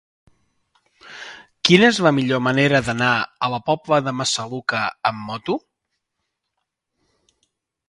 [1.69, 5.61] Quina és la millor manera d'anar a la Pobla de Massaluca amb moto?